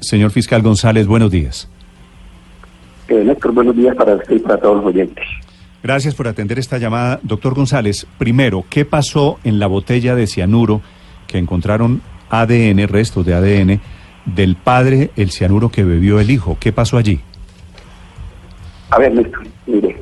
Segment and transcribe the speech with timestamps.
[0.00, 1.68] Señor fiscal González, buenos días.
[3.08, 5.24] Eh, Néstor, buenos días para usted y para todos los oyentes.
[5.82, 7.20] Gracias por atender esta llamada.
[7.22, 10.80] Doctor González, primero, ¿qué pasó en la botella de cianuro
[11.26, 12.00] que encontraron
[12.30, 13.80] ADN, restos de ADN,
[14.24, 16.56] del padre, el cianuro que bebió el hijo?
[16.58, 17.20] ¿Qué pasó allí?
[18.90, 20.00] A ver, Néstor, mire,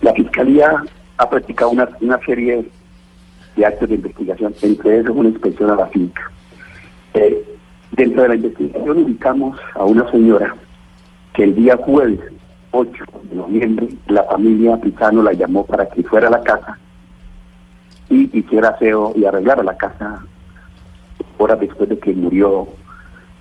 [0.00, 0.82] la Fiscalía
[1.16, 2.64] ha practicado una, una serie
[3.56, 6.30] de actos de investigación, entre ellos una inspección a la finca.
[7.14, 7.51] Eh,
[7.92, 10.54] dentro de la investigación ubicamos a una señora
[11.34, 12.20] que el día jueves
[12.72, 16.78] 8 de noviembre la familia Pizano la llamó para que fuera a la casa
[18.08, 20.24] y hiciera aseo y arreglara la casa
[21.38, 22.68] horas después de que murió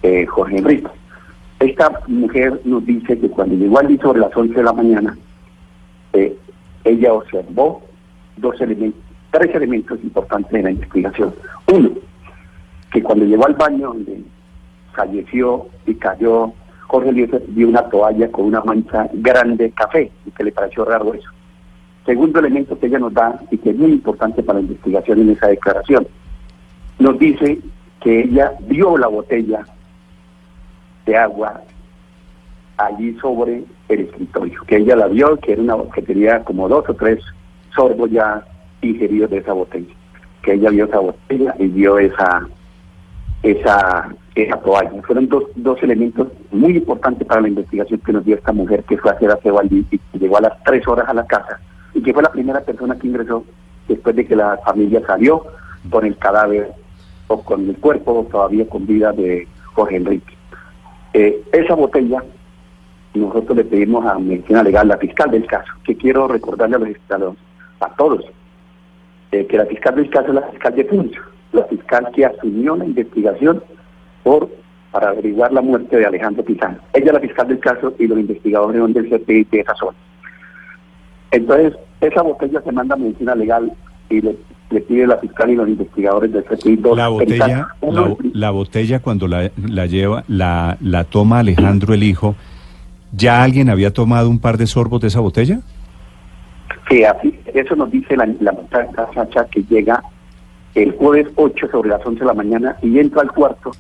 [0.03, 0.89] eh, Jorge Enrique.
[1.59, 5.17] Esta mujer nos dice que cuando llegó allí sobre las 11 de la mañana,
[6.13, 6.35] eh,
[6.83, 7.83] ella observó
[8.37, 11.33] dos elementos, tres elementos importantes en la investigación.
[11.71, 11.91] Uno,
[12.91, 13.93] que cuando llegó al baño
[14.93, 16.53] falleció y cayó
[16.91, 17.13] Jorge
[17.47, 21.29] vio una toalla con una mancha grande de café y que le pareció raro eso.
[22.05, 25.29] Segundo elemento que ella nos da y que es muy importante para la investigación en
[25.29, 26.05] esa declaración,
[26.99, 27.59] nos dice
[28.01, 29.65] que ella vio la botella
[31.05, 31.61] de agua
[32.75, 36.89] allí sobre el escritorio, que ella la vio, que era una que tenía como dos
[36.89, 37.23] o tres
[37.73, 38.43] sorbos ya
[38.81, 39.93] ingeridos de esa botella,
[40.41, 42.45] que ella vio esa botella y vio esa
[43.43, 44.91] esa esa toalla.
[45.05, 48.97] Fueron dos, dos elementos muy importantes para la investigación que nos dio esta mujer que
[48.97, 51.59] fue a hacer aseo y que llegó a las tres horas a la casa
[51.93, 53.43] y que fue la primera persona que ingresó
[53.89, 55.43] después de que la familia salió
[55.89, 56.71] con el cadáver
[57.27, 60.33] o con el cuerpo todavía con vida de Jorge Enrique.
[61.13, 62.23] Eh, esa botella,
[63.13, 66.89] nosotros le pedimos a Medicina Legal, la fiscal del caso, que quiero recordarle a los,
[67.09, 67.35] a, los-
[67.81, 68.23] a todos,
[69.33, 71.21] eh, que la fiscal del caso es la fiscal de Funcio,
[71.51, 73.63] la fiscal que asumió la investigación
[74.23, 74.49] por
[74.91, 76.77] para averiguar la muerte de Alejandro Pizano.
[76.93, 79.97] Ella es la fiscal del caso y los investigadores son del CPI de esa zona.
[81.31, 83.71] Entonces, esa botella se manda a medicina legal
[84.09, 84.35] y le,
[84.69, 88.99] le pide la fiscal y los investigadores del CPI dos La botella, la, la botella
[88.99, 92.35] cuando la, la lleva, la, la toma Alejandro el hijo,
[93.13, 95.61] ¿ya alguien había tomado un par de sorbos de esa botella?
[96.91, 100.03] que así, eso nos dice la, la muchacha que llega
[100.75, 103.71] el jueves 8 sobre las 11 de la mañana y entra al cuarto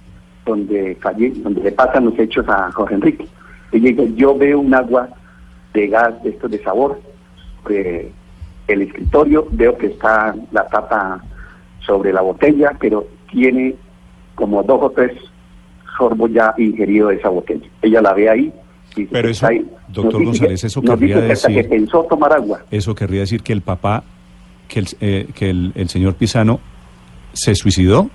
[0.45, 3.27] donde falle, donde le pasan los hechos a Jorge Enrique.
[3.71, 5.07] Y dice, yo veo un agua
[5.73, 6.99] de gas de esto de sabor
[7.63, 8.11] sobre
[8.67, 11.23] el escritorio, veo que está la tapa
[11.85, 13.75] sobre la botella, pero tiene
[14.35, 15.11] como dos o tres
[15.97, 17.67] sorbos ya ingeridos de esa botella.
[17.81, 18.53] Ella la ve ahí.
[18.95, 19.65] dice Pero que eso, ahí.
[19.89, 22.59] doctor González, que- eso querría que decir- que pensó tomar agua.
[22.71, 24.03] Eso querría decir que el papá,
[24.67, 26.59] que el, eh, que el, el señor Pisano
[27.33, 28.09] se suicidó.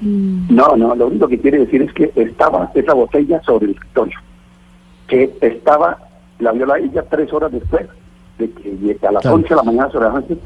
[0.00, 4.18] No, no, lo único que quiere decir es que estaba esa botella sobre el escritorio,
[5.06, 5.98] que estaba,
[6.40, 7.86] la vio la ella tres horas después,
[8.38, 9.36] de que a las Claro.
[9.36, 10.36] 11 de la mañana sobre las 11,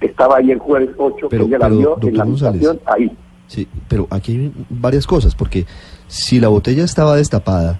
[0.00, 2.80] estaba ahí el jueves 8, Pero- que ella la pero, vio doctor en la habitación,
[2.86, 3.16] ahí.
[3.48, 5.66] Sí, pero aquí hay varias cosas, porque
[6.08, 7.78] si la botella estaba destapada,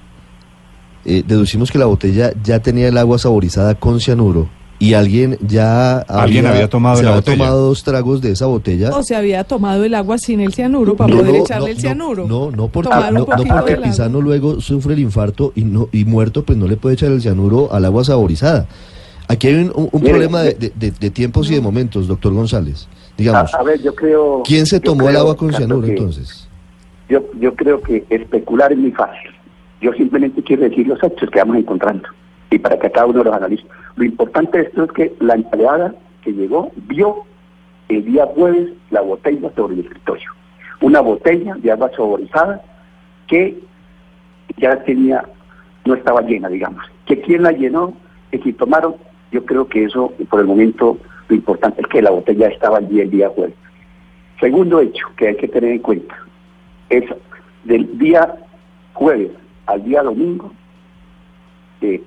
[1.05, 4.49] eh, deducimos que la botella ya tenía el agua saborizada con cianuro
[4.79, 7.37] y alguien ya Alguien había tomado se la había botella.
[7.39, 8.91] tomado dos tragos de esa botella.
[8.97, 11.73] O se había tomado el agua sin el cianuro para No, poder no, echarle no,
[11.73, 12.27] el cianuro.
[12.29, 12.91] No, no, porque,
[13.49, 13.77] porque.
[13.77, 17.23] Pisano luego sufre el infarto y no y muerto, pues no le puede echar el
[17.23, 18.67] cianuro al agua saborizada.
[19.29, 22.07] Aquí hay un, un- un Mire, problema de, de- de- de tiempos y de momentos,
[22.07, 22.87] doctor González.
[23.19, 24.43] Digamos, A, a ver, yo creo...
[24.45, 26.47] ¿quién se yo tomó el agua con cianuro que entonces?
[27.09, 29.31] Yo, yo creo que especular es muy fácil.
[29.81, 32.09] Yo simplemente quiero decir los hechos que vamos encontrando
[32.51, 33.65] y para que cada uno los analice.
[33.97, 37.25] Lo importante de esto es que la empleada que llegó vio
[37.89, 40.31] el día jueves la botella sobre el escritorio.
[40.81, 42.63] Una botella de agua saborizada
[43.27, 43.59] que
[44.59, 45.25] ya tenía,
[45.85, 46.85] no estaba llena, digamos.
[47.07, 47.95] Que quién la llenó,
[48.31, 48.97] que si tomaron,
[49.33, 53.01] yo creo que eso, por el momento, lo importante es que la botella estaba allí
[53.01, 53.55] el día jueves.
[54.41, 56.15] Segundo hecho que hay que tener en cuenta
[56.89, 57.05] es
[57.65, 58.37] del día
[58.95, 59.31] jueves
[59.67, 60.53] al día domingo,
[61.81, 62.03] eh,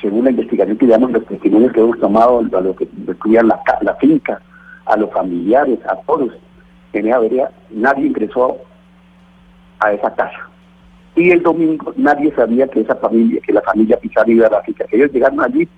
[0.00, 3.60] según la investigación que llevamos, los testimonios que hemos tomado, a los que estudian la,
[3.80, 4.40] la finca,
[4.84, 6.32] a los familiares, a todos,
[6.92, 8.58] en esa vereda, nadie ingresó
[9.80, 10.48] a esa casa.
[11.14, 14.62] Y el domingo nadie sabía que esa familia, que la familia Pizarro iba a la
[14.62, 15.68] finca, ellos llegaron allí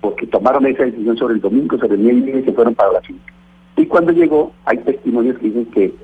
[0.00, 3.00] porque tomaron esa decisión sobre el domingo, sobre el mediodía y se fueron para la
[3.00, 3.32] finca.
[3.76, 5.94] Y cuando llegó, hay testimonios que dicen que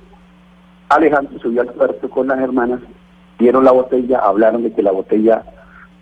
[0.88, 2.80] Alejandro subió al cuarto con las hermanas,
[3.38, 5.42] vieron la botella, hablaron de que la botella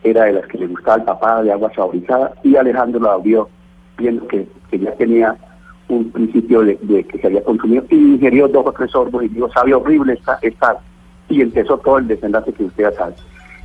[0.02, 3.48] era de las que le gustaba al papá de agua saborizada y Alejandro la abrió
[3.96, 5.36] viendo que, que ya tenía
[5.88, 9.28] un principio de, de que se había consumido y ingirió dos o tres sorbos y
[9.28, 10.78] dijo, sabe horrible esta, esta,
[11.28, 13.14] y empezó todo el desenlace que usted ya sabe.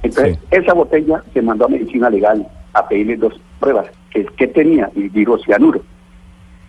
[0.01, 0.47] Entonces, Sí.
[0.51, 4.89] esa botella se mandó a medicina legal a pedirle dos pruebas, que ¿qué tenía?
[4.95, 5.81] Y dijo cianuro.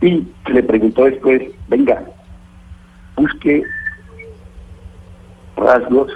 [0.01, 2.03] Y le preguntó después, venga,
[3.17, 3.63] busque
[5.57, 6.13] rasgos,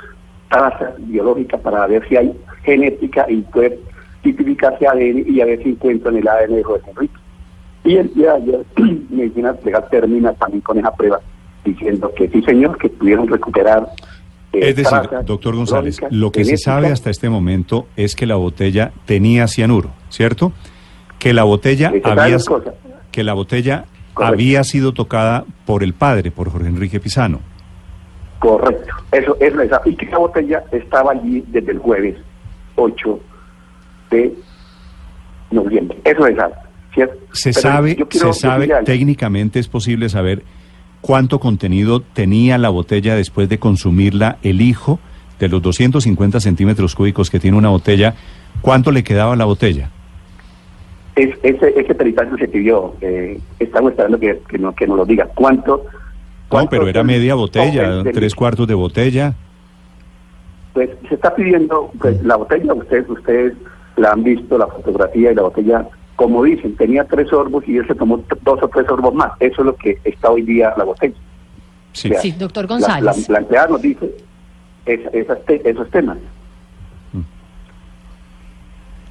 [0.51, 2.37] trazas biológicas para ver si hay
[2.69, 3.79] genética y poder
[4.23, 7.15] tipificarse ADN y a ver si encuentran el ADN de José Enrique.
[7.85, 8.61] Y el día de ayer,
[9.11, 11.21] Medicina Legal termina también con esa prueba,
[11.65, 13.89] diciendo que sí, señor, que pudieron recuperar.
[14.53, 18.35] eh, Es decir, doctor González, lo que se sabe hasta este momento es que la
[18.37, 20.53] botella tenía cianuro, ¿cierto?
[21.19, 22.37] Que la botella había
[23.11, 24.35] que la botella Correcto.
[24.35, 27.41] había sido tocada por el padre, por Jorge Enrique Pisano.
[28.39, 29.81] Correcto, eso es esa.
[29.85, 32.17] Y que la botella estaba allí desde el jueves
[32.79, 33.21] 8
[34.11, 34.35] de
[35.51, 35.99] noviembre.
[36.05, 36.57] Eso es algo,
[36.95, 37.15] ¿cierto?
[37.33, 40.43] Se Pero sabe, se sabe técnicamente es posible saber
[41.01, 44.99] cuánto contenido tenía la botella después de consumirla el hijo
[45.39, 48.15] de los 250 centímetros cúbicos que tiene una botella.
[48.61, 49.91] ¿Cuánto le quedaba a la botella?
[51.15, 52.95] Es- ese, ese peritaje se pidió.
[53.01, 55.27] Eh, estamos esperando que, que, no, que nos lo diga.
[55.35, 55.85] ¿Cuánto?
[55.85, 55.91] No,
[56.49, 59.35] cuánto pero era media botella, tres cuartos de botella.
[60.79, 63.53] Pues se está pidiendo, pues la botella, ustedes, ustedes
[63.97, 67.87] la han visto, la fotografía y la botella, como dicen, tenía tres sorbos y él
[67.89, 69.33] se tomó dos o tres sorbos más.
[69.41, 71.17] Eso es lo que está hoy día la botella.
[71.95, 72.09] Sí.
[72.11, 73.29] O sea, Sí, doctor González.
[73.29, 74.09] La, la empleada nos dice
[74.87, 76.17] es- esas te- esos temas.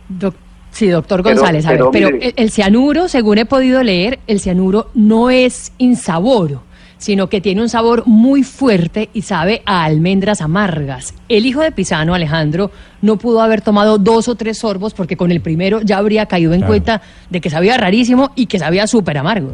[0.07, 0.35] Doc-
[0.71, 4.39] sí, doctor Pero- González, a ver, pero pero el cianuro, según he podido leer, el
[4.39, 6.63] cianuro no es insaboro,
[6.97, 11.13] sino que tiene un sabor muy fuerte y sabe a almendras amargas.
[11.29, 12.71] El hijo de Pisano, Alejandro,
[13.01, 16.53] no pudo haber tomado dos o tres sorbos porque con el primero ya habría caído
[16.53, 16.71] en Claro.
[16.73, 19.53] cuenta de que sabía rarísimo y que sabía súper amargo.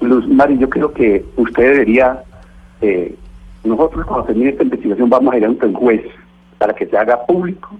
[0.00, 2.22] Luz Mari, yo creo que usted debería,
[2.80, 3.14] eh,
[3.64, 6.02] nosotros cuando termine esta investigación vamos a ir ante el juez
[6.58, 7.76] para que se haga público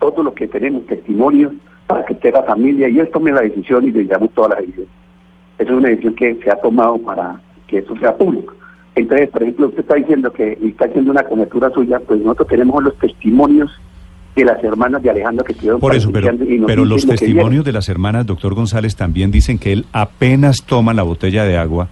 [0.00, 1.52] todo lo que tenemos, testimonios,
[1.86, 4.88] para que tenga familia y él tome la decisión y le damos todas las evidencias.
[5.58, 7.40] Esa es una decisión que se ha tomado para
[7.72, 8.54] que esto sea público.
[8.94, 12.82] Entonces, por ejemplo, usted está diciendo que está haciendo una conjetura suya, pues nosotros tenemos
[12.82, 13.70] los testimonios
[14.36, 16.30] de las hermanas de Alejandro que estuvieron Por eso, pero,
[16.66, 20.92] pero los lo testimonios de las hermanas, doctor González, también dicen que él apenas toma
[20.92, 21.88] la botella de agua,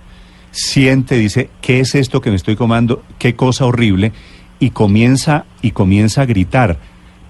[0.50, 3.02] siente, dice, ¿qué es esto que me estoy comando?
[3.18, 4.12] ¿Qué cosa horrible?
[4.58, 6.76] Y comienza, y comienza a gritar,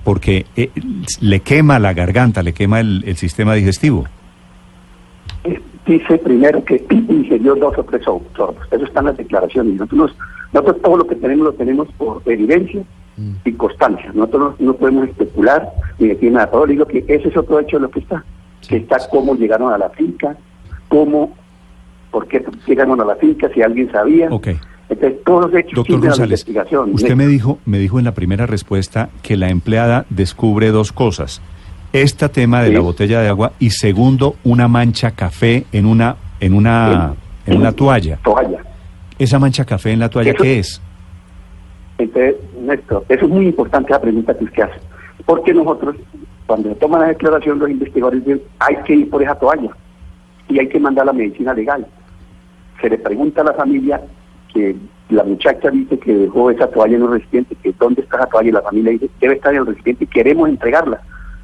[0.03, 0.71] porque eh,
[1.21, 4.07] le quema la garganta, le quema el, el sistema digestivo.
[5.87, 8.57] Dice primero que ingirió dos o tres sorbos.
[8.71, 9.75] Eso está en las declaraciones.
[9.75, 10.17] Nosotros,
[10.53, 12.83] nosotros todo lo que tenemos lo tenemos por evidencia
[13.45, 14.11] y constancia.
[14.15, 15.69] Nosotros no, no podemos especular
[15.99, 16.51] ni decir nada.
[16.51, 18.25] Todo digo que ese es otro hecho de lo que está.
[18.67, 20.37] Que está cómo llegaron a la finca,
[20.89, 21.35] cómo,
[22.11, 24.29] por qué llegaron a la finca, si alguien sabía.
[24.31, 24.49] Ok.
[24.91, 26.91] Entonces, todos los hechos Doctor la investigación.
[26.93, 31.41] usted me dijo, me dijo en la primera respuesta que la empleada descubre dos cosas.
[31.93, 32.75] Este tema de Sí.
[32.75, 37.15] la botella de agua y segundo, una mancha café en una, en una,
[37.47, 38.19] en una toalla.
[38.23, 38.59] Toalla.
[39.19, 40.81] Esa mancha café en la toalla, Eso- ¿qué es?
[41.99, 44.81] Entonces, Néstor, eso es muy importante la pregunta que usted hace.
[45.27, 45.97] Porque nosotros,
[46.47, 49.71] cuando toman la declaración, los investigadores dicen, hay que ir por esa toalla
[50.49, 51.87] y hay que mandar la medicina legal.
[52.81, 54.01] Se le pregunta a la familia
[54.55, 54.75] que
[55.11, 58.49] la muchacha dice que dejó esa toalla en un recipiente, que dónde está esa toalla
[58.49, 61.01] y la familia dice, debe estar en el recipiente y queremos entregarla.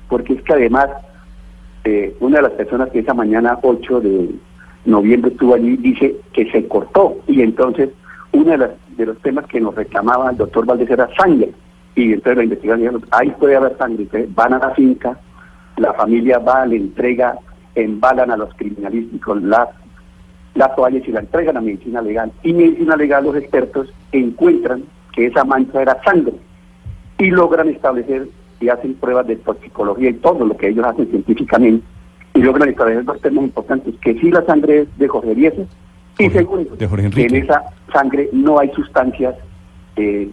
[0.08, 0.88] Porque es que además,
[1.84, 4.30] eh, una de las personas que esa mañana 8 de
[4.84, 7.16] noviembre estuvo allí dice que se cortó.
[7.26, 7.90] Y entonces
[8.32, 11.50] uno de, las- los temas que nos reclamaba el doctor Valdés era sangre.
[11.94, 15.18] Y entonces la investigación ahí puede haber sangre, entonces van a la finca,
[15.78, 17.38] la familia va, le entrega,
[17.74, 19.68] embalan a los criminalísticos la,
[20.54, 22.30] la toalla y la entregan a medicina legal.
[22.42, 26.34] Y medicina legal los expertos encuentran que esa mancha era sangre
[27.18, 28.28] y logran establecer
[28.60, 31.84] y hacen pruebas de toxicología y todo lo que ellos hacen científicamente
[32.34, 35.66] y logran establecer dos temas importantes, que sí la sangre es de Jorge Eliezer
[36.18, 39.34] y segundo, que en esa sangre no hay sustancias,
[39.96, 40.28] eh,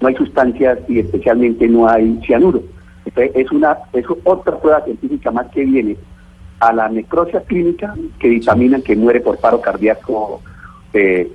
[0.00, 2.62] no hay sustancias y especialmente no hay cianuro.
[3.04, 5.96] Entonces es una es otra prueba científica más que viene
[6.60, 10.42] a la necrosia clínica que dictaminan que muere por paro cardíaco
[10.92, 11.30] eh,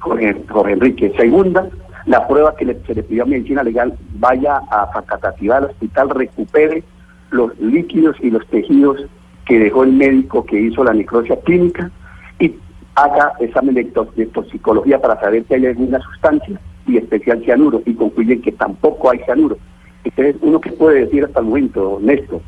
[0.00, 1.12] Jorge, Jorge Enrique.
[1.16, 1.68] Segunda,
[2.06, 6.10] la prueba que le- se le pidió a medicina legal vaya a Facatativá al hospital,
[6.10, 6.82] recupere
[7.30, 9.04] los líquidos y los tejidos
[9.46, 11.90] que dejó el médico que hizo la necrosia clínica
[12.38, 12.54] y
[12.94, 17.82] haga examen de, to- de toxicología para saber si hay alguna sustancia y especial cianuro
[17.86, 19.56] y concluyen que tampoco hay cianuro.
[20.04, 22.40] Entonces, uno que puede decir hasta el momento, Néstor,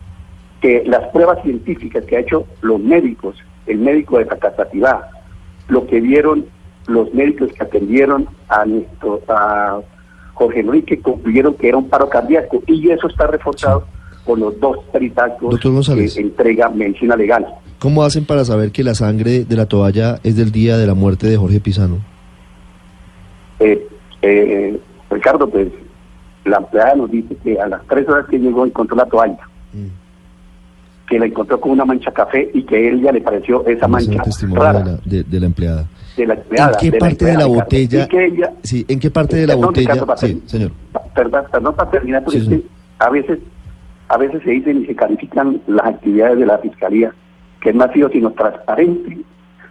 [0.61, 5.09] que las pruebas científicas que ha hecho los médicos, el médico de Facatativá,
[5.69, 6.47] lo que vieron
[6.87, 9.81] los médicos que atendieron a nuestro a
[10.35, 13.85] Jorge Enrique concluyeron que era un paro cardíaco y eso está reforzado
[14.25, 14.79] por los dos
[15.75, 16.15] González.
[16.15, 17.47] que entrega medicina legal.
[17.79, 20.95] ¿Cómo hacen para saber que la sangre de la toalla es del día de la
[20.95, 21.99] muerte de Jorge Pisano?
[23.61, 23.87] Eh,
[24.23, 25.69] eh, Ricardo, pues
[26.45, 29.39] la empleada nos dice que a las tres horas que llegó encontró la toalla,
[31.09, 34.09] que la encontró con una mancha café y que a ella le pareció esa Vamos
[34.09, 34.25] a mancha
[34.55, 35.87] rara la, de- de la empleada.
[36.17, 36.73] De la empleada.
[36.73, 38.09] ¿En qué de parte de la botella?
[38.11, 39.93] Ella, Sí, ¿en qué parte de la Perdón, botella?
[39.93, 40.73] Ricardo, para Sí, señor.
[41.15, 42.67] Perdón, perdón para terminar, porque Sí, es que
[42.99, 43.39] a veces,
[44.09, 47.15] a veces se dicen y se califican las actividades de la Fiscalía,
[47.61, 49.19] que no ha sido sino transparente,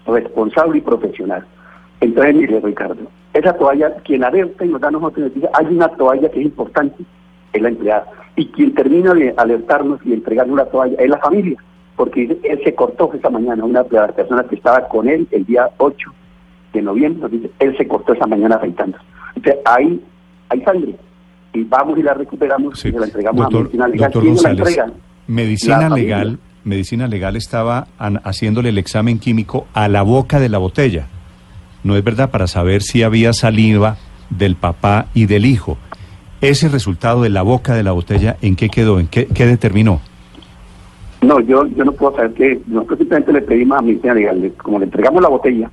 [0.06, 1.46] responsable y profesional.
[2.00, 2.98] Entonces, mire, Ricardo,
[3.34, 6.40] esa toalla, quien alerta y nos da a nosotros, nos dice, hay una toalla que
[6.40, 7.04] es importante,
[7.54, 8.08] es la empleada.
[8.36, 11.58] Y quien termina de alertarnos y entregarnos la toalla es la familia,
[11.96, 15.46] porque él se cortó esa mañana, una de las personas que estaba con él el
[15.46, 16.12] día 8
[16.74, 18.98] de noviembre, nos dice, él se cortó esa mañana afeitando.
[19.36, 20.02] Entonces, ahí
[20.50, 20.96] hay sangre.
[21.54, 22.88] Y vamos y la recuperamos Sí.
[22.90, 24.12] y se la entregamos a Doctor, medicina legal.
[24.12, 24.94] doctor ¿Quién la González, entrega?
[25.28, 27.88] medicina La legal, medicina legal estaba
[28.24, 31.08] haciéndole el examen químico a la boca de la botella.
[31.84, 33.98] No es verdad para saber si había saliva
[34.30, 35.78] del papá y del hijo.
[36.40, 39.00] Ese resultado de la boca de la botella, ¿en qué quedó?
[39.00, 40.00] ¿En qué, qué determinó?
[41.22, 44.54] No, yo, yo no puedo saber que nosotros simplemente le pedimos a medicina legal, le-
[44.54, 45.70] como le entregamos la botella,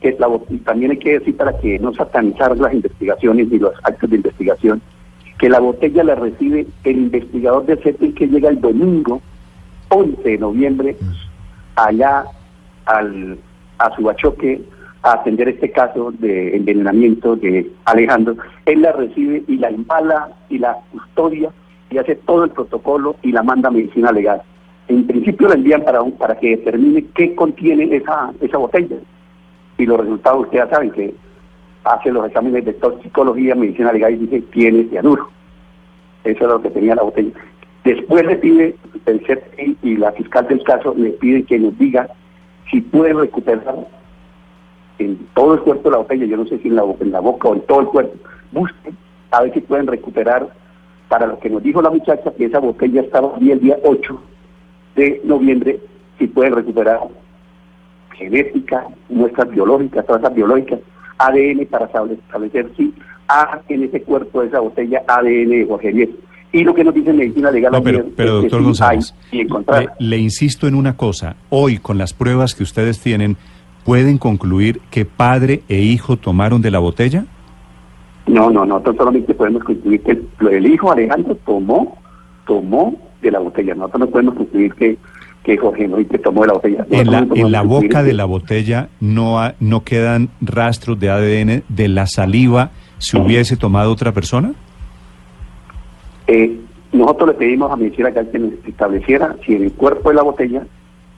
[0.00, 3.72] que la y también hay que decir para que no satanizar las investigaciones ni los
[3.82, 4.80] actos de investigación,
[5.38, 9.20] que la botella la recibe el investigador de CEPI que llega el domingo
[9.90, 10.96] 11 de noviembre
[11.76, 12.24] allá
[12.86, 13.38] al,
[13.78, 14.62] a Subachoque
[15.02, 18.36] a atender este caso de envenenamiento de Alejandro.
[18.66, 21.50] Él la recibe y la embala y la custodia
[21.90, 24.42] y hace todo el protocolo y la manda a medicina legal.
[24.88, 28.96] En principio la envían para, un- para que determine qué contiene esa, esa botella.
[29.80, 31.14] Y los resultados ustedes saben que
[31.84, 35.30] hace los exámenes de toxicología, medicina legal y dice tiene cianuro.
[36.22, 37.30] Eso es lo que tenía la botella.
[37.82, 42.10] Después le pide el CEPI y la fiscal del caso le pide que nos diga
[42.70, 43.86] si puede recuperar
[44.98, 47.20] en todo el cuerpo de la botella, yo no sé si en la, en la
[47.20, 48.18] boca o en todo el cuerpo,
[48.52, 48.94] busquen
[49.30, 50.46] a ver si pueden recuperar,
[51.08, 54.22] para lo que nos dijo la muchacha, que esa botella estaba bien el día 8
[54.96, 55.80] de noviembre,
[56.18, 57.00] si pueden recuperar
[58.20, 60.78] genética, muestras biológicas, esas biológicas,
[61.18, 62.94] ADN para estable- establecer si
[63.28, 66.10] hay en ese cuerpo de esa botella ADN de Jorge Díez.
[66.52, 70.18] Y lo que nos dice medicina legal No, pero, pero es doctor González, hay le
[70.18, 71.36] insisto en una cosa.
[71.48, 73.36] Hoy, con las pruebas que ustedes tienen,
[73.84, 77.24] ¿pueden concluir que padre e hijo tomaron de la botella?
[78.26, 81.98] No, no, nosotros solamente podemos concluir que el, el hijo Alejandro tomó,
[82.46, 83.74] tomó de la botella.
[83.74, 84.98] Nosotros no podemos concluir que,
[85.44, 86.86] que Jorge Enrique tomó de la botella.
[86.90, 91.62] En la, en la boca de la botella no, ha- no quedan rastros de ADN
[91.68, 94.52] de la saliva si hubiese tomado otra persona.
[96.26, 96.60] Eh,
[96.92, 100.66] nosotros le pedimos a medicina que nos estableciera si en el cuerpo de la botella,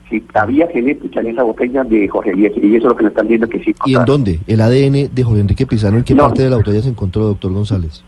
[0.08, 2.52] si había genética en esa botella de Jorge Díez.
[2.56, 3.74] Y eso es lo que nos están viendo que sí.
[3.86, 4.38] ¿Y en dónde?
[4.46, 6.24] ¿El ADN de Jorge Enrique Pizano en qué No.
[6.24, 8.04] parte de la botella se encontró, doctor González?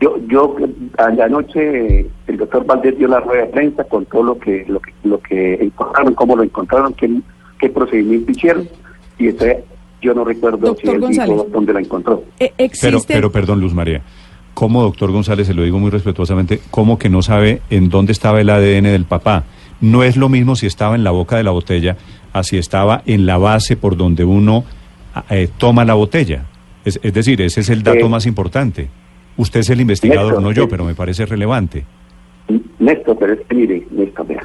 [0.00, 0.56] Yo, yo
[1.14, 4.80] la noche el doctor Valdés dio la rueda de prensa con todo lo que lo
[4.80, 7.10] que, lo que encontraron, cómo lo encontraron, qué,
[7.58, 8.66] qué procedimiento hicieron
[9.18, 9.58] y entonces
[10.00, 11.36] yo no recuerdo Doctor si él González.
[11.36, 12.24] dijo dónde la encontró.
[12.38, 14.00] Eh, Pero, pero perdón, Luz María.
[14.54, 18.40] ¿Cómo, doctor González, se lo digo muy respetuosamente, cómo que no sabe en dónde estaba
[18.40, 19.44] el ADN del papá?
[19.82, 21.96] No es lo mismo si estaba en la boca de la botella
[22.32, 24.64] a si estaba en la base por donde uno
[25.28, 26.44] eh, toma la botella.
[26.84, 28.88] Es, es decir, ese es el dato Eh, más importante.
[29.40, 31.84] Usted es el investigador, Néstor, no yo, pero me parece relevante.
[32.78, 34.42] Néstor, pero es que mire, Néstor, vea,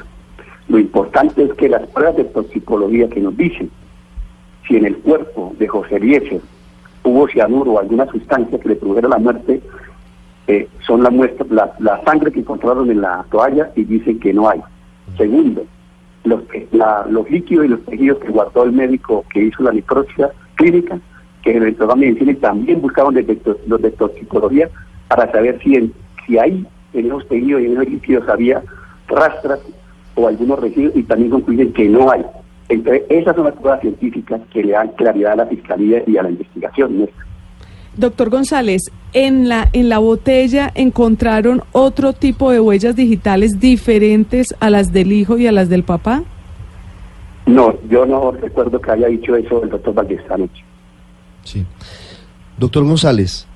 [0.68, 3.70] lo importante es que las pruebas de toxicología que nos dicen
[4.66, 6.40] si en el cuerpo de José Eliezer
[7.04, 9.60] hubo cianuro o alguna sustancia que le produjera la muerte,
[10.48, 14.32] eh, son la muestra, la, la sangre que encontraron en la toalla y dicen que
[14.32, 14.60] no hay.
[15.18, 15.64] Segundo,
[16.24, 16.40] los,
[16.72, 20.98] la- los líquidos y los tejidos que guardó el médico que hizo la necropsia clínica,
[21.42, 23.34] que se le entregó a medicina y también buscaron los de,
[23.78, 24.68] de toxicología
[25.08, 25.92] para saber si, en-
[26.26, 28.62] si hay en esos tejidos y en esos líquidos había
[29.08, 29.60] rastras
[30.14, 32.22] o algunos residuos y también concluyen que no hay.
[32.68, 36.22] Entonces, esas son las pruebas científicas que le dan claridad a la fiscalía y a
[36.22, 36.98] la investigación.
[37.00, 37.06] ¿no?
[37.96, 38.82] Doctor González,
[39.12, 45.12] en la, en la botella encontraron otro tipo de huellas digitales diferentes a las del
[45.12, 46.24] hijo y a las del papá.
[47.46, 50.64] No, yo no recuerdo que haya dicho eso el doctor Valdés anoche.
[51.44, 51.64] Sí.
[52.58, 53.46] Doctor González,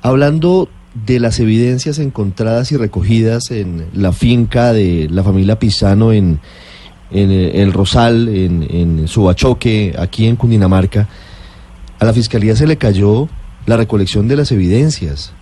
[0.00, 6.40] hablando de las evidencias encontradas y recogidas en la finca de la familia Pisano en,
[7.10, 11.08] en el Rosal, en, en Subachoque, aquí en Cundinamarca,
[11.98, 13.28] a la fiscalía se le cayó
[13.66, 15.32] la recolección de las evidencias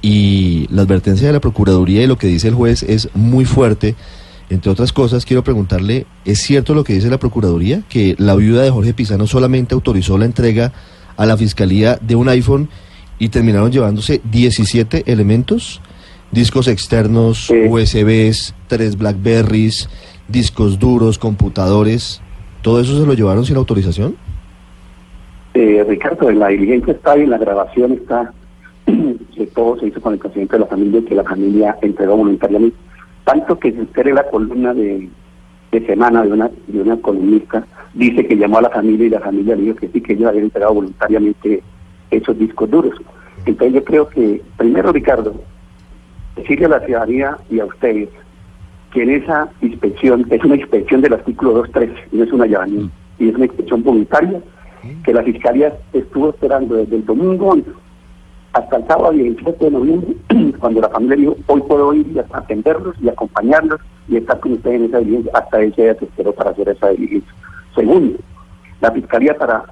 [0.00, 3.94] y la advertencia de la Procuraduría y lo que dice el juez es muy fuerte.
[4.50, 7.82] Entre otras cosas, quiero preguntarle, ¿es cierto lo que dice la Procuraduría?
[7.88, 10.72] Que la viuda de Jorge Pisano solamente autorizó la entrega
[11.16, 12.68] a la Fiscalía de un iPhone
[13.18, 15.80] y terminaron llevándose 17 elementos,
[16.30, 17.54] discos externos, Sí.
[17.68, 19.88] USBs, tres Blackberries,
[20.28, 22.20] discos duros, computadores,
[22.62, 24.16] ¿todo eso se lo llevaron sin autorización?
[25.54, 28.32] Eh, Ricardo, en la diligencia está y la grabación está
[28.86, 32.16] que todo se hizo con el presidente de la familia y que la familia entregó
[32.16, 32.76] voluntariamente.
[33.24, 35.08] Tanto que si usted lee la columna de,
[35.72, 39.20] de semana de una, de una columnista, dice que llamó a la familia y la
[39.20, 41.62] familia le dijo que sí, que ellos habían entregado voluntariamente
[42.10, 42.94] esos discos duros.
[43.46, 45.34] Entonces yo creo que, primero Ricardo,
[46.36, 48.08] decirle a la ciudadanía y a ustedes
[48.92, 52.94] que en esa inspección, es una inspección del artículo 213, y no es una llamamiento,
[53.18, 54.40] y es una inspección voluntaria,
[55.04, 57.70] que la Fiscalía estuvo esperando desde el domingo 11
[58.52, 60.16] hasta el sábado 17 de noviembre,
[60.58, 64.76] cuando la familia dijo, hoy puedo ir y atenderlos y acompañarlos y estar con ustedes
[64.76, 67.32] en esa diligencia, hasta ese día se esperó para hacer esa diligencia.
[67.74, 68.18] Segundo,
[68.80, 69.64] la Fiscalía para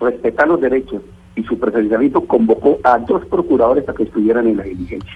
[0.00, 1.02] respetar los derechos
[1.36, 5.12] y su procedimiento convocó a dos procuradores a que estuvieran en la diligencia.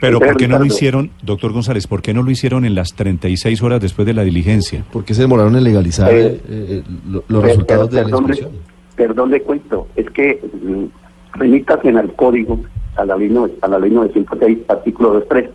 [0.00, 2.74] Pero Entonces, ¿por qué no lo hicieron, doctor González, por qué no lo hicieron en
[2.74, 4.84] las 36 horas después de la diligencia?
[4.92, 8.50] ¿Por qué se demoraron en legalizar Eh, eh, eh, lo- los resultados de la inspección?
[8.96, 10.84] Perdón le cuento, es que mm,
[11.38, 12.60] remítanse al código,
[12.96, 15.50] a la ley, no- a la ley 906, artículo 23.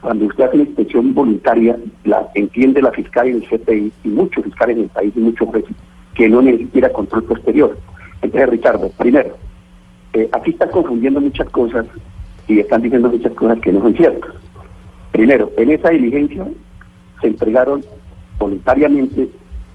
[0.00, 4.44] Cuando usted hace una inspección voluntaria, la entiende la fiscal y el CPI, y muchos
[4.44, 5.74] fiscales en el país y muchos jueces,
[6.14, 7.76] que no necesita control posterior.
[8.34, 9.36] Entonces, Ricardo, primero,
[10.12, 11.86] eh, aquí están confundiendo muchas cosas
[12.48, 14.30] y están diciendo muchas cosas que no son ciertas.
[15.12, 16.44] Primero, en esa diligencia
[17.20, 17.84] se entregaron
[18.38, 19.28] voluntariamente,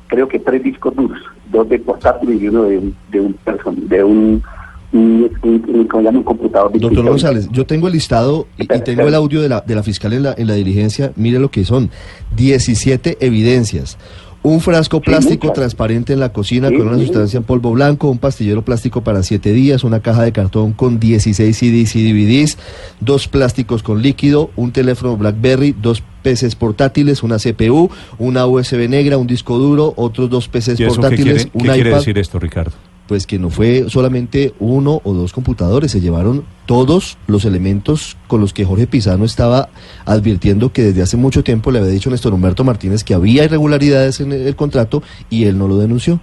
[0.07, 1.19] creo que tres discos duros,
[1.51, 4.43] dos de portátil y uno de un, de un, person- de un,
[4.91, 6.71] un, un- un- computador.
[6.77, 7.05] Doctor.
[7.05, 10.11] González, yo tengo el listado y, y tengo el audio de la, de la fiscal
[10.13, 11.13] en la, en la diligencia.
[11.15, 11.89] Mire lo que son.
[12.35, 13.97] 17 evidencias.
[14.41, 17.05] Un frasco plástico transparente en la cocina Sí, con una sí.
[17.05, 20.99] sustancia en polvo blanco, un pastillero plástico para 7 días, una caja de cartón con
[20.99, 22.57] 16 CDs y DVDs,
[23.01, 29.17] dos plásticos con líquido, un teléfono BlackBerry, dos PCs portátiles, una CPU, una USB negra,
[29.17, 32.17] un disco duro, otros dos PCs ¿Y eso qué portátiles, un qué iPad quiere decir
[32.17, 32.71] esto, Ricardo?
[33.09, 38.39] Pues que no fue solamente uno o dos computadores, se llevaron todos los elementos con
[38.39, 39.69] los que Jorge Pizano estaba
[40.05, 44.19] advirtiendo que desde hace mucho tiempo le había dicho Néstor Humberto Martínez que había irregularidades
[44.19, 46.19] en el contrato y él no lo denunció.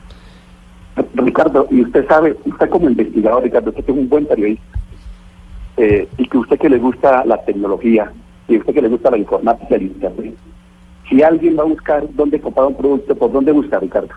[1.14, 4.78] Ricardo, y usted sabe, usted como investigador, Ricardo, usted es un buen periodista,
[5.78, 8.12] eh, y que usted que le gusta la tecnología,
[8.46, 10.36] y usted que le gusta la informática el internet,
[11.10, 14.14] si alguien va a buscar dónde comprar un producto, ¿por dónde busca, Ricardo?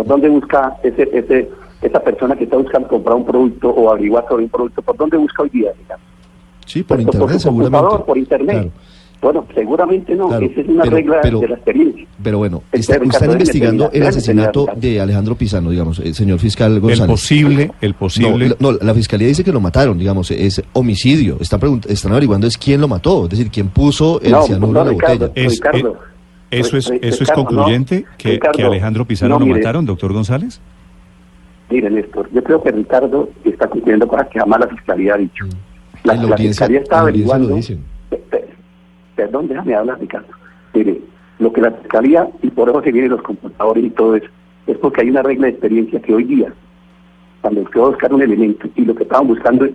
[0.00, 1.50] ¿Por dónde busca ese, ese,
[1.82, 4.80] esa persona que está buscando comprar un producto o averiguar sobre un producto?
[4.80, 6.02] ¿Por dónde busca hoy día, Ricardo?
[6.64, 8.04] Sí, por Pues, internet computador, seguramente.
[8.06, 8.56] por internet.
[8.56, 8.70] Claro.
[9.20, 12.06] Bueno, seguramente no, Claro, esa es una pero- regla pero- de la experiencia.
[12.22, 14.80] Pero bueno, está- Ricardo, están investigando el asesinato Ricardo.
[14.80, 17.06] de Alejandro Pizano, digamos, el señor fiscal El González.
[17.10, 18.54] posible, el posible...
[18.58, 21.36] No, la- no, la fiscalía dice que lo mataron, digamos, es homicidio.
[21.40, 24.80] Están, están averiguando es quién lo mató, es decir, quién puso el No, cianuro no,
[24.80, 25.46] en la Ricardo, botella.
[25.46, 25.96] Es- Ricardo, eh,
[26.50, 28.02] ¿Eso es, eso es concluyente?
[28.08, 28.16] no.
[28.18, 29.58] que, Ricardo, que Alejandro Pizarro no, lo mire.
[29.60, 30.60] mataron, doctor González?
[31.70, 35.44] Mire, Néstor, yo creo que Ricardo está cumpliendo cosas que jamás la Fiscalía ha dicho.
[36.02, 37.54] La, la Fiscalía está la averiguando...
[37.54, 37.84] dicen.
[38.08, 38.48] Pe- pe-
[39.14, 40.26] Perdón, déjame hablar, Ricardo.
[40.74, 41.00] Mire,
[41.38, 44.26] lo que la Fiscalía, y por eso se vienen los computadores y todo eso,
[44.66, 46.52] es porque hay una regla de experiencia que hoy día,
[47.40, 49.68] cuando a buscar un elemento y lo que estaban buscando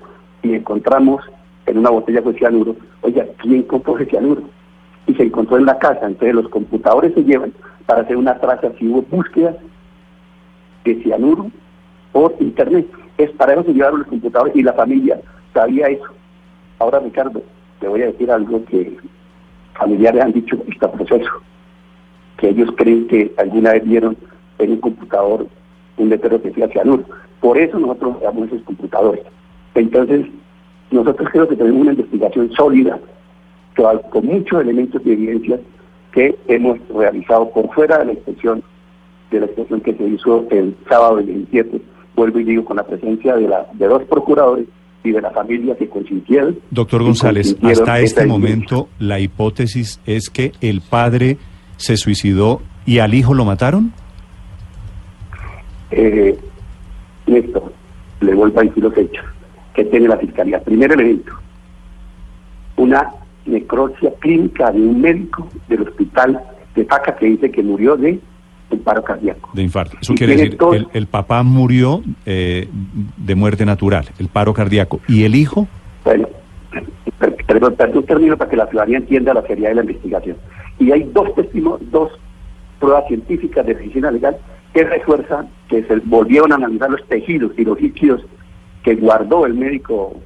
[0.44, 1.24] y encontramos
[1.66, 4.44] en una botella con cianuro, oiga, ¿quién compró ese cianuro?
[5.08, 7.54] Y se encontró en la casa, entonces los computadores se llevan
[7.86, 9.56] para hacer una traza, si hubo búsquedas
[10.84, 11.52] de cianuro
[12.12, 12.88] por internet.
[13.18, 15.20] Es para eso se llevaron los computadores y la familia
[15.54, 16.06] sabía eso.
[16.80, 17.42] Ahora, Ricardo,
[17.80, 18.98] te voy a decir algo que
[19.78, 21.30] familiares han dicho este proceso,
[22.38, 24.18] que ellos creen que alguna vez vieron
[24.60, 25.48] en un computador
[25.98, 27.04] un letrero que decía cianuro.
[27.40, 29.24] Por eso nosotros damos esos computadores.
[29.76, 30.26] Entonces,
[30.92, 33.00] nosotros creo que tenemos una investigación sólida,
[33.76, 35.60] con muchos elementos de evidencia
[36.12, 38.64] que hemos realizado por fuera de la inspección,
[39.32, 41.82] de la inspección que se hizo el sábado del 27
[42.16, 44.66] vuelvo y digo, con la presencia de, la, de dos procuradores
[45.04, 46.58] y de la familia que consintieron.
[46.72, 51.38] Doctor González, consintieron hasta este momento la hipótesis es que el padre
[51.78, 53.94] se suicidó y al hijo lo mataron.
[55.92, 56.38] Eh,
[57.28, 57.72] Néstor,
[58.22, 59.26] le vuelvo a decir los hechos
[59.74, 60.60] que tiene la fiscalía.
[60.62, 61.34] Primer elemento,
[62.78, 63.12] una
[63.46, 66.42] necropsia clínica de un médico del hospital
[66.76, 68.20] de Paca que dice que murió de
[68.70, 69.50] un paro cardíaco.
[69.54, 69.98] De infarto.
[70.02, 72.68] Eso Y quiere decir el, el papá murió eh,
[73.18, 75.00] de muerte natural, el paro cardíaco.
[75.08, 75.68] ¿Y el hijo?
[76.04, 76.28] Bueno,
[77.20, 80.38] per- perdón, perdón, término para que la ciudadanía entienda la seriedad de la investigación.
[80.80, 82.12] Y hay dos testimonios, dos
[82.80, 84.38] pruebas científicas de medicina legal
[84.74, 88.22] que refuerzan que se volvieron a analizar los tejidos y los líquidos
[88.84, 90.20] que guardó el médico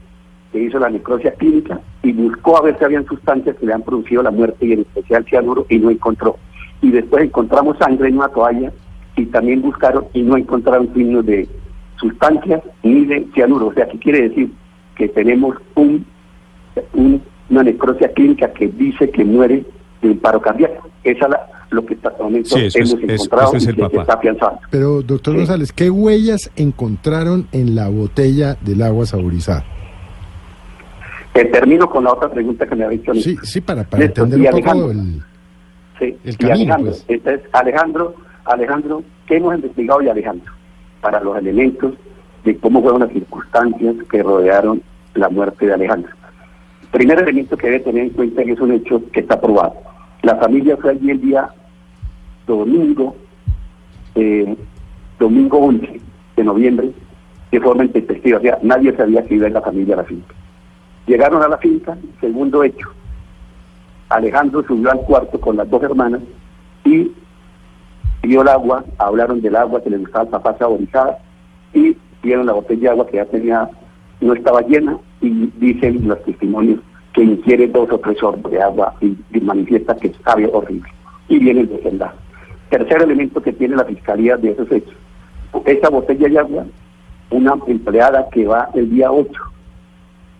[0.52, 3.84] que hizo la necrosia clínica y buscó a ver si habían sustancias que le han
[3.84, 6.38] producido la muerte y en especial cianuro y no encontró.
[6.82, 8.72] Y después encontramos sangre en una toalla
[9.16, 11.48] y también buscaron y no encontraron signos de
[12.00, 13.68] sustancias ni de cianuro.
[13.68, 14.52] O sea, ¿qué quiere decir?
[14.96, 16.06] Que tenemos un,
[16.94, 19.66] un- una necrosia clínica que dice que muere
[20.02, 20.88] de un paro cardíaco.
[21.04, 23.74] Esa es la- lo que hasta el momento Sí, hemos es- encontrado es y que
[23.90, 24.60] se está afianzando.
[24.72, 25.38] Pero, doctor Sí.
[25.40, 29.66] González, ¿qué huellas encontraron en la botella del agua saborizada?
[31.34, 33.14] Termino con la otra pregunta que me ha dicho.
[33.14, 34.92] Sí, sí, para, para entender un poco Alejandro.
[34.92, 35.24] el...
[36.00, 37.06] Sí, El y camino, Alejandro, pues.
[37.08, 38.16] entonces Alejandro,
[38.46, 40.54] Alejandro, ¿qué hemos investigado y Alejandro?
[41.02, 41.94] Para los elementos
[42.44, 44.82] de cómo fueron las circunstancias que rodearon
[45.14, 46.12] la muerte de Alejandro.
[46.92, 49.76] Primer elemento que debe tener en cuenta que es un hecho que está probado.
[50.24, 51.50] La familia fue allí el día
[52.48, 53.16] domingo,
[54.16, 54.56] eh,
[55.20, 56.02] domingo 11
[56.36, 56.92] de noviembre,
[57.52, 58.40] de forma intempestiva.
[58.40, 60.34] O sea, nadie sabía que iba ir la familia a la finca.
[61.10, 62.88] Llegaron a la finca, segundo hecho,
[64.10, 66.22] Alejandro subió al cuarto con las dos hermanas
[66.86, 67.12] y
[68.22, 71.18] vio el agua, hablaron del agua que le gustaba al papá saborizada
[71.74, 73.68] y vieron la botella de agua que ya tenía,
[74.22, 76.80] no estaba llena y dicen los testimonios
[77.14, 80.92] que ingiere dos o tres sorbos de agua y, manifiesta que sabe horrible.
[81.28, 82.04] Y viene el.
[82.70, 84.94] Tercer elemento que tiene la fiscalía de esos hechos.
[85.66, 86.66] Esa botella de agua,
[87.32, 89.32] una empleada que va el día 8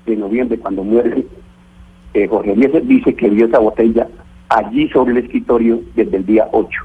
[0.10, 1.26] de noviembre cuando muere
[2.14, 4.08] eh, Jorge Eliezer dice que vio esa botella
[4.50, 6.82] allí sobre el escritorio desde el día 8.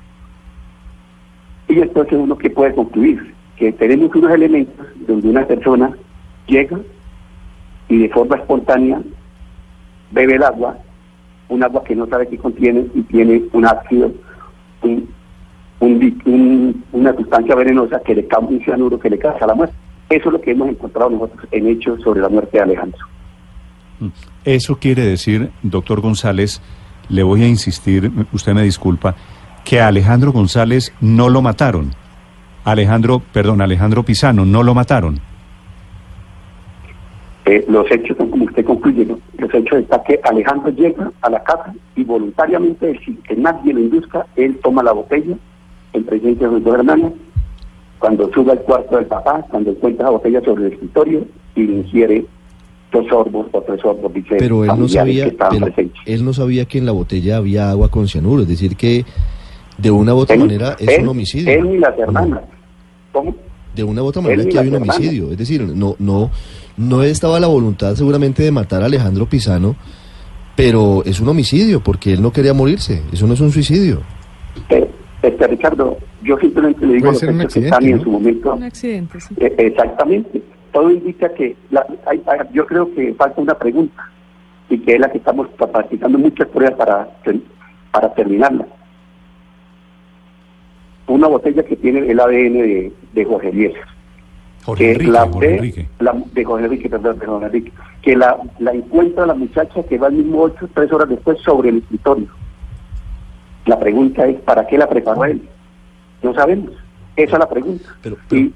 [1.68, 5.96] Y entonces uno que puede concluir que tenemos unos elementos donde una persona
[6.46, 6.78] llega
[7.88, 9.00] y de forma espontánea
[10.10, 10.76] bebe el agua,
[11.48, 14.12] un agua que no sabe qué contiene y tiene un ácido,
[16.92, 19.74] una sustancia venenosa que le causa un cianuro que le causa la muerte.
[20.10, 23.06] Eso es lo que hemos encontrado nosotros en hechos sobre la muerte de Alejandro.
[24.44, 26.60] Eso quiere decir, doctor González,
[27.08, 29.14] le voy a insistir, usted me disculpa,
[29.64, 31.92] que a Alejandro González no lo mataron.
[32.64, 35.20] Alejandro, perdón, Alejandro Pisano, no lo mataron.
[37.46, 39.18] Eh, los hechos son como usted concluye, ¿no?
[39.36, 43.80] Los hechos está que Alejandro llega a la casa y voluntariamente, sin que nadie lo
[43.80, 45.36] induzca, él toma la botella
[45.92, 46.76] en presencia de sus dos.
[48.04, 51.72] Cuando sube al cuarto del papá, cuando encuentra la botella sobre el escritorio y le
[51.76, 52.26] ingiere
[52.92, 55.66] dos sorbos o tres sorbos, dice Pero él no sabía, pero
[56.04, 59.06] él no sabía que en la botella había agua con cianuro, es decir que
[59.78, 61.50] de una u otra Él- manera es él- un homicidio.
[61.50, 62.42] Él ni las hermanas.
[63.10, 63.34] ¿Cómo?
[63.74, 64.98] De una u otra manera que hay un hermanas.
[64.98, 66.30] homicidio, es decir, no no
[66.76, 69.76] no estaba la voluntad seguramente de matar a Alejandro Pisano,
[70.54, 74.02] pero es un homicidio porque él no quería morirse, eso no es un suicidio.
[74.68, 74.90] Eh,
[75.28, 78.02] este, Ricardo, yo simplemente le digo hechos que accidente, están y en ¿no?
[78.04, 79.34] su momento Un accidente, sí.
[79.38, 80.42] Eh, Exactamente.
[80.72, 84.10] Todo indica que la- hay- hay- yo creo que falta una pregunta
[84.68, 87.08] y que es la que estamos practicando muchas pruebas para,
[87.92, 88.66] para terminarla.
[91.06, 93.82] Una botella que tiene el ADN de, de Jorge Eliezer.
[94.64, 95.88] Jorge que Enrique, la Jorge Enrique.
[96.00, 99.98] la- de Jorge Enrique, perdón, de Jorge Enrique, que la, la encuentra la muchacha que
[99.98, 102.26] va al mismo ocho, tres horas después sobre el escritorio.
[103.66, 105.42] La pregunta es, ¿para qué la preparó él?
[106.22, 106.70] No sabemos.
[107.16, 107.84] Esa es la pregunta.
[108.02, 108.52] Pero- pero- y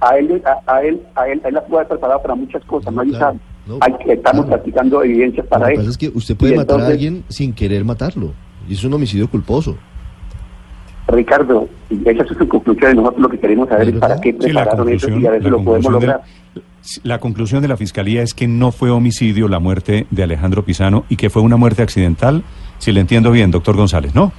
[0.00, 2.64] a él, a, a él, a él, a él la puede haber preparado para muchas
[2.64, 4.48] cosas, No, claro, no, Hay que, estamos claro.
[4.60, 5.78] practicando evidencias Lo para que él.
[5.78, 8.32] pasa es que usted puede Y matar a alguien sin querer matarlo,
[8.68, 9.76] y es un homicidio culposo.
[11.08, 14.32] Ricardo, y esa es su conclusión, y nosotros lo que queremos saber ¿Es para qué
[14.32, 16.22] Sí, prepararon eso y a ver si lo podemos de- lograr.
[17.02, 21.04] la conclusión de la fiscalía es que no fue homicidio la muerte de Alejandro Pisano
[21.08, 22.42] y que fue una muerte accidental,
[22.78, 24.32] si le entiendo bien, doctor González, ¿no?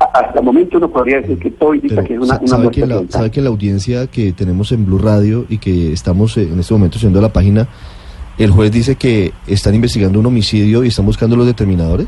[0.00, 2.46] A- Hasta el momento uno podría decir que todo indica Pero que es una, una
[2.48, 5.92] sabe, muerte que la, sabe que la audiencia que tenemos en Blue Radio y que
[5.92, 7.66] estamos eh, en este momento haciendo la página,
[8.38, 12.06] el juez dice que están investigando un homicidio y están buscando los determinadores.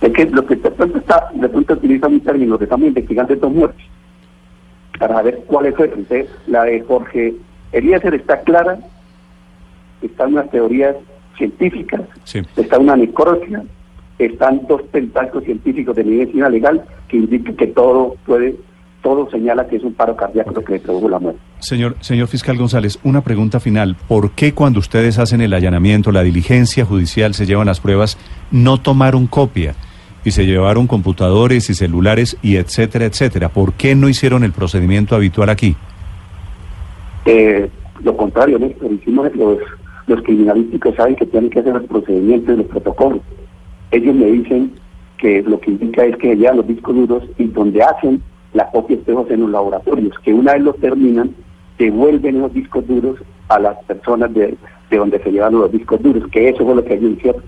[0.00, 3.34] Es que lo que de pronto está, de pronto utiliza un término que estamos investigando
[3.34, 3.84] estos muertes.
[4.98, 6.00] para ver cuáles fueron.
[6.00, 7.34] Entonces, la de Jorge
[7.72, 8.78] Eliezer está clara,
[10.00, 10.94] están unas teorías
[11.36, 12.40] científicas, Sí.
[12.56, 13.62] está una necropsia,
[14.18, 18.56] están dos pentáculos científicos de medicina legal que indican que todo puede,
[19.02, 21.40] todo señala que es un paro cardíaco lo que le produjo la muerte.
[21.58, 23.96] Señor, señor fiscal González, una pregunta final.
[24.08, 28.18] ¿Por qué cuando ustedes hacen el allanamiento, la diligencia judicial, se llevan las pruebas,
[28.50, 29.74] no tomaron copia
[30.24, 33.48] y se llevaron computadores y celulares y etcétera, etcétera?
[33.48, 35.76] ¿Por qué no hicieron el procedimiento habitual aquí?
[37.24, 37.68] Eh,
[38.02, 39.58] lo contrario, Néstor, hicimos los,
[40.06, 43.20] los criminalísticos saben que tienen que hacer los procedimientos, los protocolos.
[43.92, 44.72] Ellos me dicen
[45.18, 48.22] que lo que indica es que llevan los discos duros y donde hacen
[48.54, 51.34] la copia espejos en los laboratorios, que una vez los terminan,
[51.78, 54.56] devuelven esos discos duros a las personas de,
[54.90, 57.42] de donde se llevan los discos duros, que eso fue lo que ellos hicieron.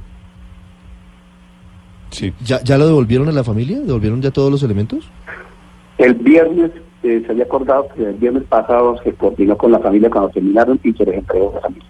[2.10, 2.32] Sí.
[2.44, 3.80] ¿Ya, ¿Ya lo devolvieron a la familia?
[3.80, 5.10] ¿Devolvieron ya todos los elementos?
[5.98, 6.70] El viernes
[7.02, 10.78] eh, se había acordado que el viernes pasado se coordinó con la familia cuando terminaron
[10.82, 11.88] y se les entregó a la familia.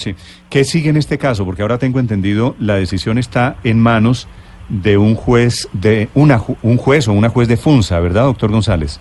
[0.00, 0.14] Sí.
[0.48, 1.44] ¿Qué sigue en este caso?
[1.44, 4.28] Porque ahora tengo entendido la decisión está en manos
[4.70, 8.98] de un juez de una un juez o una juez de Funza, ¿verdad, doctor González?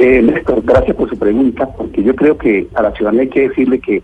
[0.00, 3.48] Eh, Néstor, gracias por su pregunta, porque yo creo que a la ciudadanía hay que
[3.48, 4.02] decirle que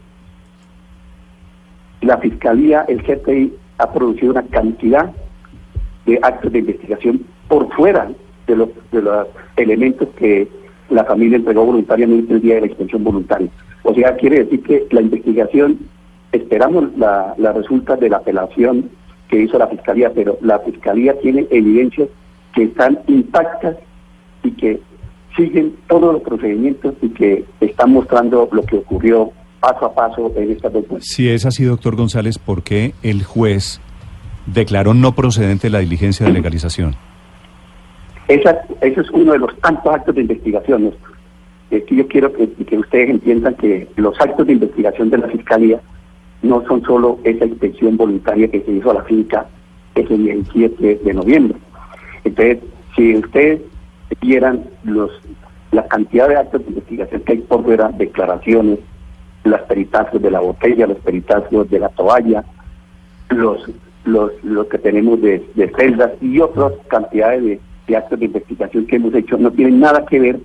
[2.03, 5.11] la Fiscalía, el GPI, ha producido una cantidad
[6.05, 8.09] de actos de investigación por fuera
[8.47, 9.27] de los, de los
[9.57, 10.47] elementos que
[10.91, 13.49] la familia entregó voluntariamente el día de la extensión voluntaria.
[13.89, 15.79] O sea, quiere decir que la investigación,
[16.33, 18.91] esperamos la, la resulta de la apelación
[19.29, 22.09] que hizo la Fiscalía, pero la Fiscalía tiene evidencias
[22.53, 23.77] que están intactas
[24.43, 24.81] y que
[25.37, 30.59] siguen todos los procedimientos y que están mostrando lo que ocurrió paso a paso en
[30.59, 31.09] dos muertes.
[31.09, 33.81] Si es así, doctor González, ¿por qué el juez
[34.47, 36.97] declaró no procedente la diligencia de legalización?
[38.27, 40.93] Esa, ese es uno de los tantos actos de investigación.
[41.71, 45.29] Es que yo quiero que, que ustedes entiendan que los actos de investigación de la
[45.29, 45.81] Fiscalía
[46.43, 49.47] no son solo esa inspección voluntaria que se hizo a la finca
[49.95, 51.59] ese 17 de noviembre.
[52.25, 52.59] Entonces,
[52.95, 53.61] si ustedes
[54.21, 55.11] vieran los,
[55.73, 58.79] la cantidad de actos de investigación que hay por fuera, declaraciones,
[59.45, 62.45] las peritazos de la botella, los peritazos de la toalla,
[63.31, 63.69] los
[64.07, 68.87] los, los que tenemos de, de celdas y otras cantidades de, de actos de investigación
[68.87, 70.41] que hemos hecho no tienen nada que ver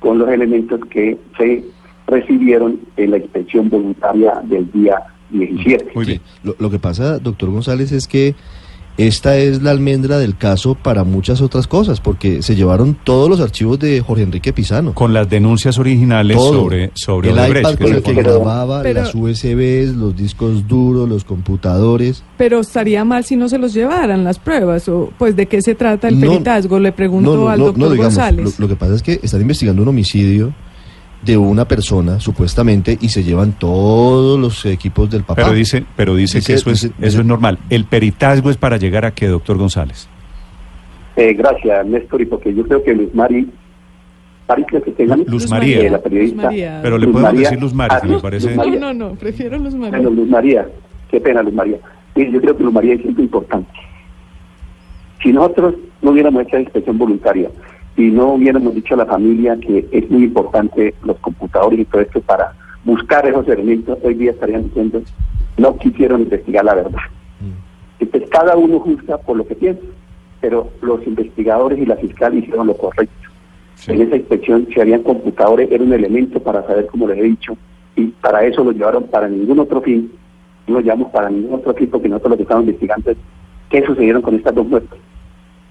[0.00, 1.64] con los elementos que se
[2.06, 5.92] recibieron en la inspección voluntaria del día 17.
[5.94, 6.20] Muy bien.
[6.42, 8.34] Lo, lo que pasa, doctor González, es que
[8.98, 13.40] esta es la almendra del caso para muchas otras cosas, porque se llevaron todos los
[13.40, 14.94] archivos de Jorge Enrique Pizano.
[14.94, 16.52] Con las denuncias originales Todo.
[16.62, 18.14] sobre, sobre el Odebrecht, iPad que con el que.
[18.14, 22.22] Pero- grababa, pero- las USBs, los discos duros, los computadores.
[22.38, 25.74] Pero estaría mal si no se los llevaran las pruebas, o pues de qué se
[25.74, 28.58] trata el No, peritazgo, le pregunto al doctor digamos, González.
[28.58, 30.54] Lo, lo que pasa es que están investigando un homicidio
[31.26, 35.42] de una persona, supuestamente, y se llevan todos los equipos del papá.
[35.42, 37.58] Pero dice, pero dice, Dice- que eso es, dice- eso es normal.
[37.68, 40.08] El peritazgo es para llegar a qué, doctor González.
[41.16, 43.48] Eh, gracias, Néstor, y porque yo creo que Luz Mari,
[44.70, 45.90] que tengan Luz María.
[45.90, 46.36] la periodista.
[46.36, 46.78] Luz María.
[46.82, 48.46] Pero le Luz podemos María- decir Luz Mari, Ah, si Luz- parece.
[48.46, 48.80] Luz No, María.
[48.80, 50.14] no, no, prefiero los Bueno, maridos.
[50.14, 50.66] Luz María,
[51.10, 51.78] qué pena, Luz María.
[52.14, 53.70] Mire, yo creo que Luz María es siempre importante.
[55.22, 57.50] Si nosotros no hubiéramos hecho la inspección voluntaria
[57.96, 62.02] y no hubiéramos dicho a la familia que es muy importante los computadores y todo
[62.02, 62.52] esto para
[62.84, 65.02] buscar esos elementos, hoy día estarían diciendo
[65.56, 67.00] no quisieron investigar la verdad.
[67.98, 69.80] Entonces cada uno juzga por lo que piensa,
[70.40, 73.30] pero los investigadores y la fiscal hicieron lo correcto.
[73.76, 73.92] Sí.
[73.92, 77.56] En esa inspección se harían computadores, era un elemento para saber, como les he dicho,
[77.94, 80.12] y para eso lo llevaron para ningún otro fin,
[80.66, 83.16] no lo llevamos para ningún otro fin porque nosotros lo que estamos investigando es
[83.70, 84.98] qué sucedieron con estas dos muertes.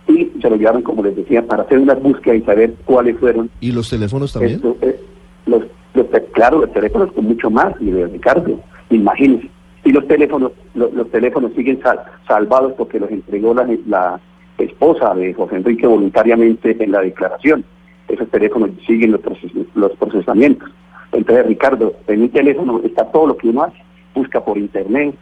[0.07, 3.49] Y se lo llevaron, como les decía, para hacer unas búsquedas y saber cuáles fueron
[3.59, 4.61] ¿Y los teléfonos también?
[4.81, 4.99] eh,
[5.47, 5.63] los,
[5.93, 9.49] los claro, los teléfonos con mucho más, y de Ricardo, imagínense.
[9.83, 14.19] Y los teléfonos, lo- los, teléfonos siguen sal- salvados porque los entregó la, la
[14.57, 17.63] esposa de José Enrique voluntariamente en la declaración.
[18.07, 20.69] Esos teléfonos siguen los, proces- los procesamientos.
[21.11, 23.77] Entonces, Ricardo, en un teléfono está todo lo que uno hace.
[24.13, 25.15] Busca por internet,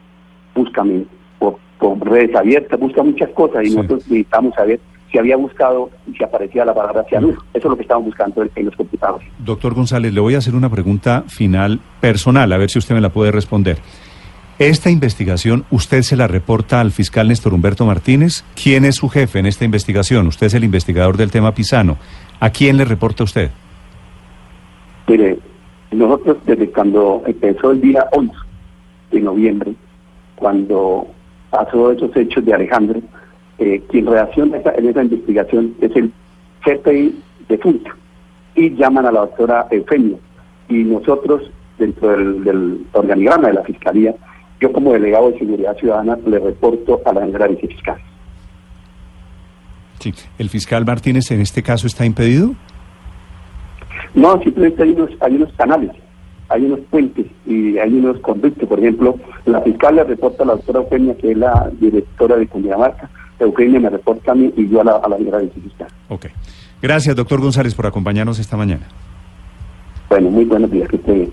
[0.54, 1.06] busca mi-
[1.78, 3.76] por, por redes abiertas, busca muchas cosas y Sí.
[3.76, 4.80] nosotros necesitamos saber
[5.10, 7.38] si había buscado y si aparecía la palabra cianuro.
[7.54, 9.28] Eso es lo que estamos buscando en, en los computadores.
[9.38, 13.00] Doctor González, le voy a hacer una pregunta final personal, a ver si usted me
[13.00, 13.78] la puede responder.
[14.58, 18.44] ¿Esta investigación usted se la reporta al fiscal Néstor Humberto Martínez?
[18.60, 20.26] ¿Quién es su jefe en esta investigación?
[20.28, 21.96] Usted es el investigador del tema Pisano.
[22.40, 23.50] ¿A quién le reporta usted?
[25.08, 25.38] Mire,
[25.92, 28.32] nosotros desde cuando empezó el día 11
[29.12, 29.74] de noviembre,
[30.36, 31.08] cuando
[31.54, 33.00] pasó esos hechos de Alejandro,
[33.58, 36.12] eh, quien reacciona esa- en esa investigación es el
[36.64, 37.14] CPI
[37.48, 37.90] de Funta.
[38.56, 40.16] y llaman a la doctora Eufemia.
[40.68, 41.42] Y nosotros,
[41.76, 44.14] dentro del, del organigrama de la Fiscalía,
[44.60, 47.96] yo como delegado de Seguridad Ciudadana le reporto a la general fiscal.
[49.98, 50.14] Sí.
[50.38, 52.52] ¿El fiscal Martínez en este caso está impedido?
[54.14, 55.90] No, simplemente hay unos, hay unos canales,
[56.54, 58.68] hay unos puentes y hay unos conductos.
[58.68, 62.46] Por ejemplo, la fiscal le reporta a la doctora Eugenia, que es la directora de
[62.46, 63.10] Cundinamarca.
[63.40, 65.88] Eugenia me reporta a mí y yo a la, a la general fiscal.
[66.08, 66.26] Ok.
[66.80, 68.86] Gracias, doctor González, por acompañarnos esta mañana.
[70.08, 71.32] Bueno, muy buenos días que esté bien.